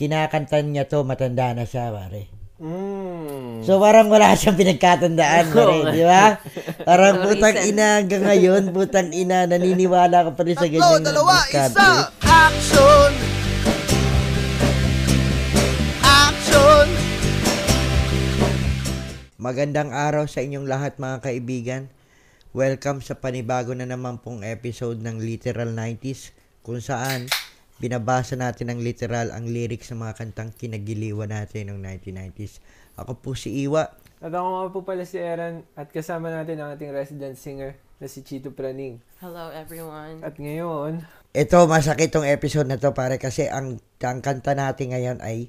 [0.00, 2.32] kinakantan niya to, matanda na siya, pare.
[2.56, 3.60] Mm.
[3.68, 6.40] So parang wala siyang pinagkatandaan, pare, di ba?
[6.88, 11.04] Parang putang ina hanggang ngayon, putang ina, naniniwala ka pa rin sa ganyan.
[11.04, 11.76] dalawa, diskarte.
[11.76, 11.88] isa!
[12.24, 13.10] Action!
[16.00, 16.86] Action!
[19.36, 21.82] Magandang araw sa inyong lahat mga kaibigan.
[22.56, 26.32] Welcome sa panibago na naman pong episode ng Literal 90s
[26.64, 27.28] kung saan
[27.80, 32.60] binabasa natin ng literal ang lyrics ng mga kantang kinagiliwan natin noong 1990s.
[33.00, 33.88] Ako po si Iwa.
[34.20, 38.04] At ako nga po pala si Eran at kasama natin ang ating resident singer na
[38.04, 39.00] si Chito Praning.
[39.24, 40.20] Hello everyone.
[40.20, 45.18] At ngayon, Ito, masakit tong episode na to pare kasi ang, ang kanta natin ngayon
[45.24, 45.48] ay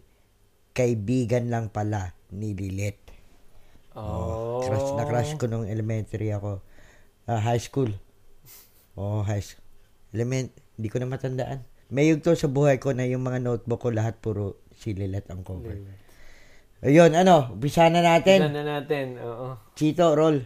[0.71, 2.95] Kaibigan lang pala ni Lilit.
[3.91, 6.63] oh, Crush na crush ko nung elementary ako.
[7.27, 7.91] Ah, high school.
[8.95, 9.67] Oh, high school.
[10.15, 10.47] Element,
[10.79, 11.67] hindi ko na matandaan.
[11.91, 15.43] May yugto sa buhay ko na yung mga notebook ko lahat puro si Lilet ang
[15.43, 15.75] cover.
[16.79, 18.47] Ayun, ano, umpisa na natin.
[18.47, 19.19] Tignan na natin.
[19.19, 19.59] Oo.
[19.75, 20.39] Chito, roll.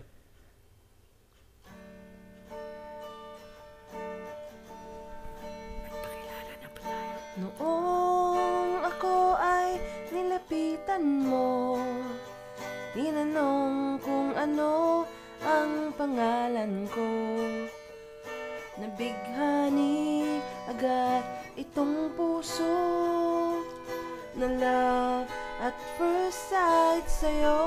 [7.38, 9.78] Noong ako ay
[10.10, 11.78] nilapitan mo,
[12.98, 15.06] tinanong kung ano
[15.46, 17.06] ang pangalan ko.
[18.76, 20.26] Nabighani
[20.68, 22.76] agad itong puso
[24.36, 25.28] na love
[25.64, 27.60] at first sight sa'yo.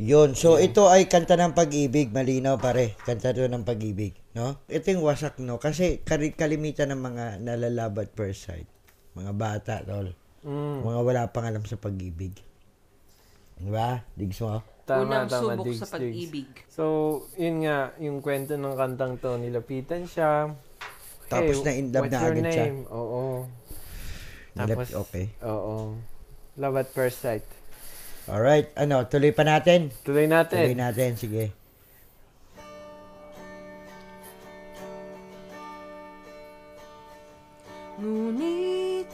[0.00, 0.32] Yun.
[0.32, 2.08] So, ito ay kanta ng pag-ibig.
[2.08, 2.96] Malinaw, pare.
[3.04, 4.16] Kanta to ng pag-ibig.
[4.32, 4.56] No?
[4.64, 5.60] Ito yung wasak, no?
[5.60, 8.64] Kasi kalimitan ng mga nalalab at first sight.
[9.12, 10.16] Mga bata, tol.
[10.40, 12.32] Mm, Mga wala pang alam sa pag-ibig.
[13.60, 14.00] Di ba?
[14.16, 14.64] Digs mo?
[14.82, 15.40] Tama, Unang tama.
[15.54, 15.94] subok digs, sa digs.
[15.94, 16.48] pag-ibig.
[16.68, 16.84] So,
[17.34, 20.52] yun nga, yung kwento ng kantang to, nilapitan siya.
[21.26, 22.66] Tapos Hey, na in love what's na your agad siya.
[22.66, 22.78] name?
[22.90, 23.22] Oo.
[24.50, 25.24] Nilap- Tapos, okay.
[25.40, 25.74] oo.
[26.58, 27.46] Love at first sight.
[28.26, 28.68] Alright.
[28.74, 29.90] Ano, tuloy pa natin.
[30.02, 30.74] Tuloy Tuloy natin.
[30.76, 31.10] natin.
[31.16, 31.44] Sige.
[38.00, 39.08] Ngunit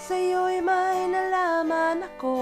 [0.00, 2.36] sa'yo'y may nalaman ako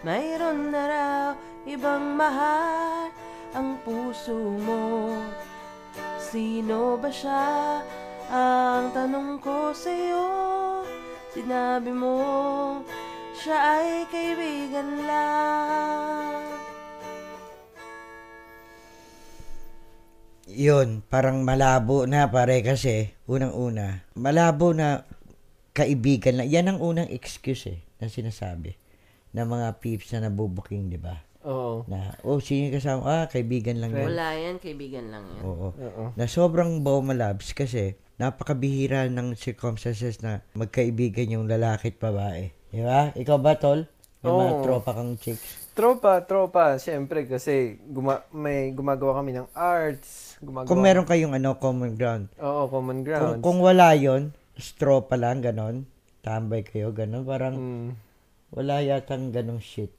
[0.00, 1.24] Mayroon na raw
[1.74, 3.10] ibang mahal
[3.50, 5.18] ang puso mo
[6.18, 7.82] Sino ba siya?
[8.30, 10.26] Ang tanong ko sa'yo
[11.34, 12.16] Sinabi mo
[13.34, 16.42] siya ay kaibigan lang
[20.54, 25.02] Yun, parang malabo na pare kasi, unang-una, malabo na
[25.74, 26.46] kaibigan lang.
[26.46, 28.78] Yan ang unang excuse eh, na sinasabi
[29.34, 31.18] ng mga peeps na nabubuking, di ba?
[31.44, 31.84] Oo.
[31.86, 33.00] Na, oh, sino yung kasama?
[33.04, 34.08] Ah, kaibigan lang yan.
[34.08, 35.68] Wala yan, kaibigan lang yan Oo.
[35.72, 36.04] Oo.
[36.16, 42.42] Na sobrang bawmalabs kasi napakabihira ng circumstances na magkaibigan yung lalaki at babae.
[42.68, 43.12] Di ba?
[43.12, 43.84] Ikaw ba, Tol?
[44.24, 44.62] May mga Oo.
[44.64, 45.68] tropa kang chicks.
[45.76, 46.80] Tropa, tropa.
[46.80, 50.40] Siyempre, kasi guma- may gumagawa kami ng arts.
[50.40, 52.32] Gumagawa Kung meron kayong ano, common ground.
[52.40, 53.42] Oo, common Kung, grounds.
[53.44, 54.32] kung wala yon
[54.74, 55.84] tropa lang, ganon.
[56.24, 57.26] Tambay kayo, ganon.
[57.26, 57.88] Parang Mm,
[58.48, 59.92] wala yatang ganong shit.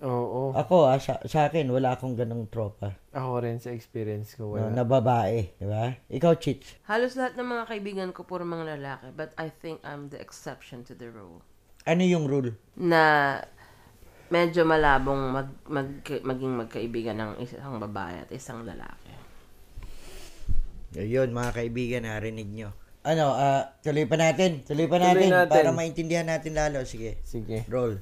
[0.00, 0.54] Oo.
[0.54, 2.94] Ako, ah, sa, sa akin, wala akong ganong tropa.
[3.10, 4.70] Ako rin sa experience ko, No, wala.
[4.70, 5.90] na babae, di ba?
[6.06, 6.78] Ikaw, cheats.
[6.86, 10.86] Halos lahat ng mga kaibigan ko puro mga lalaki But I think I'm the exception
[10.86, 11.42] to the rule
[11.82, 12.54] Ano yung rule?
[12.74, 13.38] na
[14.28, 19.08] medyo malabong mag, mag, maging magkaibigan ng isang babae at isang lalaki.
[20.96, 22.70] Ayun, mga kaibigan, narinig nyo.
[23.04, 24.64] Ano, ah, tuloy pa natin.
[24.64, 25.52] Tuloy pa Tuloy natin, natin.
[25.52, 26.84] para maintindihan natin lalo.
[26.84, 27.64] Sige, Sige.
[27.68, 28.00] roll.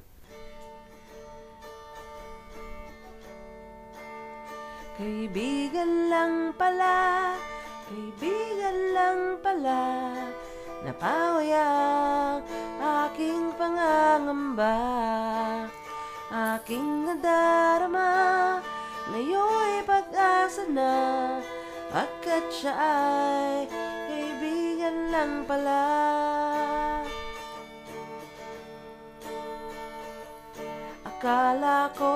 [4.97, 7.37] Kaibigan lang pala,
[7.85, 10.09] kaibigan lang pala,
[10.81, 12.41] napaway ang
[13.05, 14.73] aking pangangamba.
[16.33, 18.09] Aking nadarama,
[19.13, 20.93] ngayon'y pag-asa na,
[21.93, 23.69] pagkat siya ay
[24.09, 26.26] kaibigan lang pala.
[31.27, 32.15] Akala ko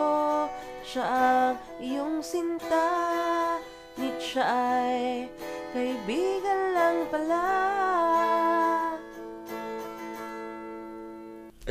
[0.88, 2.88] siya ang iyong sinta
[4.00, 5.28] Nit siya ay
[5.76, 7.44] kaibigan lang pala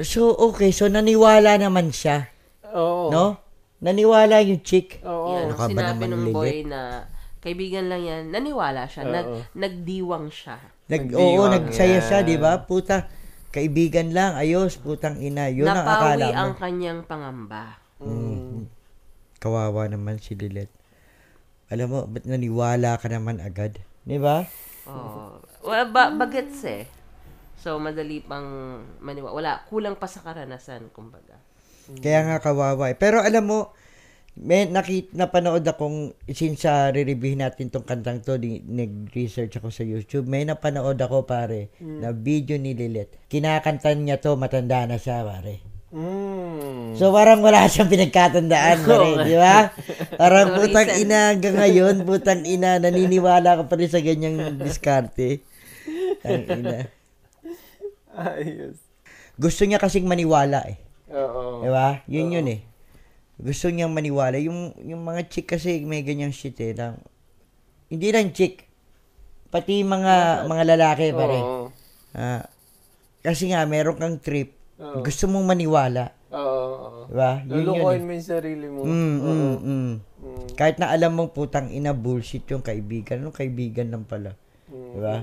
[0.05, 0.69] So, okay.
[0.69, 2.29] So, naniwala naman siya.
[2.77, 3.09] Oo.
[3.09, 3.41] No?
[3.81, 5.01] Naniwala yung chick.
[5.01, 5.41] Oo.
[5.41, 7.09] Yan, Baka ba sinabi naman ng boy na
[7.41, 10.61] kaibigan lang yan, naniwala siya, nag, nagdiwang siya.
[10.93, 12.05] Nag, Nagdiwang oo, nagsaya yan.
[12.05, 12.61] siya, di ba?
[12.69, 13.09] Puta,
[13.51, 15.51] kaibigan lang, ayos, putang ina.
[15.51, 16.39] Yun ang akala Napawi mo.
[16.39, 17.65] ang kanyang pangamba.
[18.01, 18.71] Mm.
[19.39, 20.71] Kawawa naman si Lilet.
[21.71, 23.79] Alam mo, ba't naniwala ka naman agad?
[24.03, 24.43] Di ba?
[24.91, 25.39] Oh.
[25.63, 26.87] Well, ba- bagets eh.
[27.61, 29.31] So, madali pang maniwa.
[29.31, 31.37] Wala, kulang pa sa karanasan, kumbaga.
[32.01, 32.97] Kaya nga kawawa eh.
[32.97, 33.61] Pero alam mo,
[34.39, 39.83] may nakit napanood akong since sa re-reviewin natin tong kantang to, di, nag-research ako sa
[39.83, 40.31] YouTube.
[40.31, 43.27] May napanood ako pare na video ni Lilith.
[43.27, 45.61] Kinakantan niya to, matanda na siya pare.
[45.91, 46.95] Mm.
[46.95, 49.75] So parang wala siyang pinagkatandaan pare, di ba?
[50.15, 55.43] Parang putang ina hanggang ngayon, putang ina, naniniwala ka pa rin sa ganyang diskarte.
[56.23, 56.87] Ang ina.
[58.15, 58.79] Ayos.
[59.35, 60.79] Gusto niya kasing maniwala eh.
[61.11, 61.67] Oo.
[61.67, 62.07] Di ba?
[62.07, 62.70] Yun yun eh.
[63.41, 64.37] Gusto niyang maniwala.
[64.37, 66.77] Yung, yung mga chick kasi may ganyang shit eh.
[66.77, 67.01] Lang,
[67.89, 68.69] hindi lang chick.
[69.51, 71.39] Pati mga mga lalaki pare.
[71.41, 71.73] Oo.
[72.15, 72.45] Ah,
[73.25, 74.55] kasi nga, meron kang trip.
[74.79, 75.01] Oo.
[75.01, 76.13] Gusto mong maniwala.
[76.31, 76.39] Oo.
[76.39, 77.01] oo.
[77.11, 77.43] Di ba?
[77.43, 78.07] Yun yun Lulukoyin eh.
[78.07, 78.81] mo yung sarili mo.
[78.87, 79.93] Mm, mm, mm.
[80.21, 80.47] Mm.
[80.55, 83.25] Kahit na alam mong putang ina bullshit yung kaibigan.
[83.25, 84.39] Anong kaibigan lang pala?
[84.71, 84.93] Mm.
[84.95, 85.17] Di ba?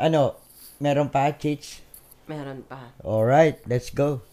[0.00, 0.42] Ano?
[0.82, 1.84] Meron pa, Chich?
[2.26, 2.90] Meron pa.
[3.04, 4.24] Alright, let's go.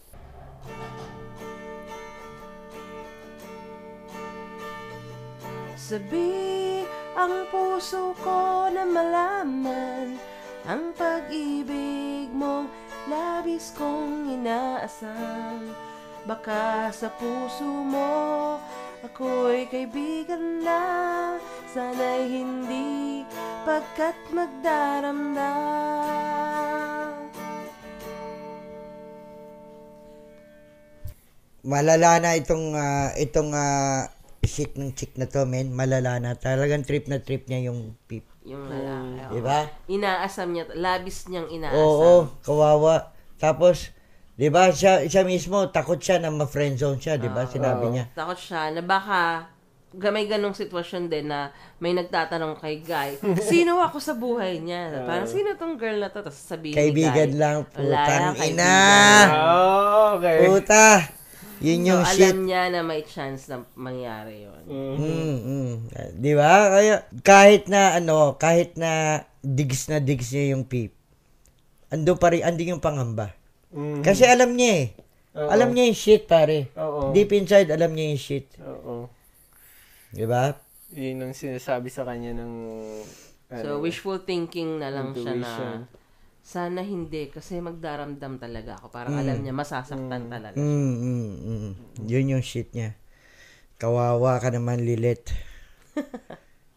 [5.92, 6.80] Sabi
[7.12, 10.16] ang puso ko na malaman
[10.64, 12.72] Ang pag-ibig mong
[13.12, 15.68] labis kong inaasam
[16.24, 18.56] Baka sa puso mo
[19.04, 21.36] ako'y kaibigan lang
[21.68, 23.28] Sana'y hindi
[23.68, 25.52] pagkat magdaramdam.
[31.68, 35.70] Malala na itong ah, itong ah, shit ng chick na to, men.
[35.70, 36.34] Malala na.
[36.34, 38.26] Talagang trip na trip niya yung pip.
[38.42, 39.22] Yung lalaki.
[39.22, 39.32] oo.
[39.34, 39.58] Di ba?
[39.86, 41.78] Inaasam niya, labis niyang inaasam.
[41.78, 42.12] Oo,
[42.42, 43.14] kawawa.
[43.38, 43.94] Tapos,
[44.34, 47.46] di ba, siya, siya mismo, takot siya na ma-friendzone siya, di ba?
[47.46, 48.10] Sinabi niya.
[48.14, 49.46] Takot siya na baka
[49.92, 53.20] may ganong sitwasyon din na may nagtatanong kay Guy,
[53.52, 55.04] sino ako sa buhay niya?
[55.04, 56.24] Parang sino tong girl na to?
[56.24, 58.40] Tapos sabihin Kaibigan ni Guy, lang, "Wala putang ina.
[58.40, 60.38] kaibigan." Ah, okay.
[60.48, 60.86] Puta!
[61.62, 62.36] Yun So, yung alam shit.
[62.42, 64.62] niya na may chance na mangyari yun.
[64.66, 65.74] Mm, mm.
[66.18, 66.74] Di ba?
[66.74, 70.90] Kaya, kahit na, ano, kahit na digs na digs niya yung pip,
[71.94, 73.30] ando pa rin, andin yung pangamba.
[73.70, 74.02] Mm.
[74.02, 74.88] Kasi alam niya eh.
[75.32, 75.48] Oo.
[75.48, 76.74] Alam niya yung shit, pare.
[76.76, 77.14] Oo.
[77.14, 78.46] Deep inside, alam niya yung shit.
[78.60, 79.08] Oo.
[80.12, 80.52] Di ba?
[80.92, 82.52] Yun ang sinasabi sa kanya ng...
[83.52, 85.52] So, wishful thinking na lang siya na.
[86.42, 88.90] Sana hindi kasi magdaramdam talaga ako.
[88.90, 90.58] Parang alam niya masasaktan talaga.
[90.58, 91.72] Mm, mm, mm.
[92.10, 92.98] Yun yung shit niya.
[93.78, 95.30] Kawawa ka naman, Lilith.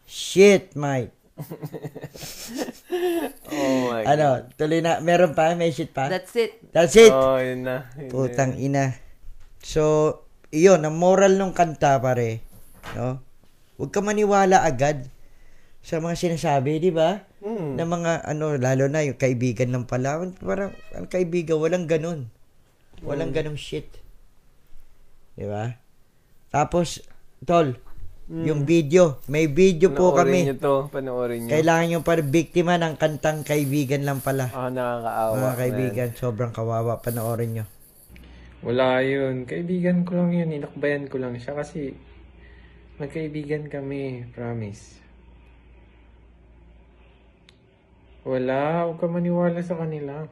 [0.06, 1.12] shit, Mike.
[3.46, 5.02] Oh my Ano, tuloy na.
[5.04, 5.52] Meron pa?
[5.52, 6.08] May shit pa?
[6.08, 6.58] That's it.
[6.72, 7.12] That's it.
[7.12, 7.90] Oh, yun na.
[7.98, 8.96] Yun Putang ina.
[9.60, 10.22] So,
[10.54, 12.40] iyon, ang moral ng kanta pare,
[12.94, 13.20] no?
[13.76, 15.10] Huwag ka maniwala agad
[15.86, 17.22] sa mga sinasabi, di ba?
[17.46, 17.78] Mm.
[17.78, 20.18] Na mga, ano, lalo na yung kaibigan lang pala.
[20.42, 22.26] Parang, ang kaibigan, walang ganun.
[23.06, 23.86] Walang ganung shit.
[25.38, 25.78] Di ba?
[26.50, 27.06] Tapos,
[27.46, 27.78] tol,
[28.26, 30.38] yung video, may video po Panoorin kami.
[30.50, 30.76] nyo to.
[30.90, 31.50] Panoorin nyo.
[31.54, 34.50] Kailangan yung para biktima ng kantang kaibigan lang pala.
[34.50, 35.34] Ah, nakakaawa.
[35.38, 35.60] Mga man.
[35.62, 36.98] kaibigan, sobrang kawawa.
[36.98, 37.64] Panoorin nyo.
[38.66, 39.46] Wala yun.
[39.46, 40.50] Kaibigan ko lang yun.
[40.50, 41.94] Inakbayan ko lang siya kasi
[42.98, 44.26] magkaibigan kami.
[44.34, 45.05] Promise.
[48.26, 48.90] Wala.
[48.90, 50.26] Huwag ka maniwala sa kanila.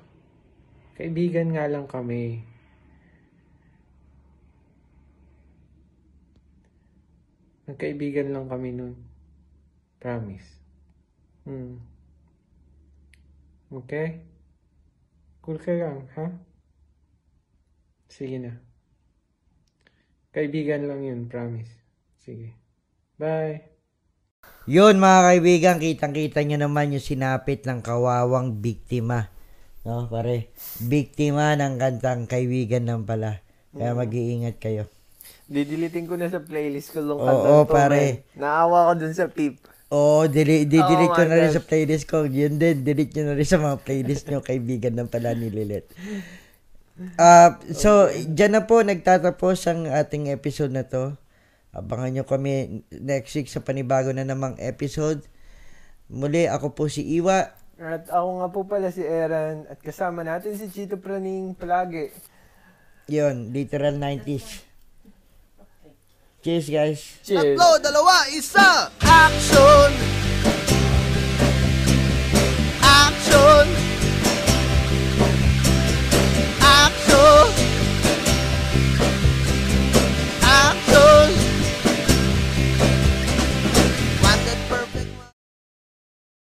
[0.99, 2.43] Kaibigan nga lang kami.
[7.71, 8.99] Nagkaibigan lang kami nun.
[10.03, 10.51] Promise.
[11.47, 11.79] Hmm.
[13.71, 14.27] Okay?
[15.41, 16.27] Cool ka lang, ha?
[18.11, 18.53] Sige na.
[20.35, 21.73] Kaibigan lang yun, promise.
[22.19, 22.59] Sige.
[23.17, 23.74] Bye.
[24.65, 29.29] Yun mga kaibigan, kitang-kita nyo naman yung sinapit ng kawawang biktima.
[29.85, 30.49] No, pare.
[30.81, 33.45] Biktima ng kantang kaibigan lang pala.
[33.77, 34.89] Kaya mag-iingat kayo.
[35.45, 38.25] Didilitin ko na sa playlist ko long Oo, pare.
[38.41, 39.61] Naawa ko dun sa pip.
[39.93, 41.57] Oo, dili, di, delete Oh ko na rin God.
[41.61, 42.25] sa playlist ko.
[42.25, 45.93] Yun din, delete nyo na rin sa mga playlist nyo, kaibigan ng pala ni Lilith.
[47.21, 51.13] Ah, so, dyan na po nagtatapos ang ating episode na to.
[51.75, 55.27] Abangan nyo kami next week sa panibago na namang episode.
[56.07, 57.51] Muli, ako po si Iwa.
[57.83, 62.15] At ako nga po pala si Aaron at kasama natin si Chito Praning palagi.
[63.11, 64.63] Yun, literal 90s.
[66.45, 67.01] Cheers, guys.
[67.25, 67.57] Cheers!
[67.57, 68.93] Tatlo, dalawa, isa!
[69.01, 70.04] Action!